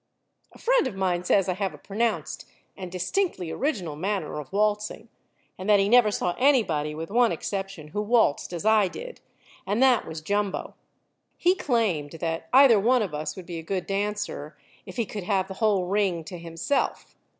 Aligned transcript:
A 0.51 0.57
friend 0.57 0.87
of 0.87 0.95
mine 0.95 1.23
says 1.25 1.47
I 1.47 1.53
have 1.53 1.75
a 1.75 1.77
pronounced 1.77 2.47
and 2.75 2.91
distinctly 2.91 3.51
original 3.51 3.95
manner 3.95 4.39
of 4.39 4.51
waltzing, 4.51 5.09
and 5.59 5.69
that 5.69 5.79
he 5.79 5.87
never 5.87 6.09
saw 6.09 6.33
anybody, 6.39 6.95
with 6.95 7.11
one 7.11 7.31
exception, 7.31 7.89
who 7.89 8.01
waltzed 8.01 8.51
as 8.51 8.65
I 8.65 8.87
did, 8.87 9.21
and 9.63 9.79
that 9.83 10.07
was 10.07 10.21
Jumbo. 10.21 10.73
He 11.37 11.53
claimed 11.53 12.13
that 12.13 12.49
either 12.51 12.79
one 12.79 13.03
of 13.03 13.13
us 13.13 13.35
would 13.35 13.45
be 13.45 13.59
a 13.59 13.61
good 13.61 13.85
dancer 13.85 14.57
if 14.87 14.97
he 14.97 15.05
could 15.05 15.25
have 15.25 15.47
the 15.47 15.53
whole 15.61 15.85
ring 15.85 16.23
to 16.23 16.39
himself. 16.39 17.15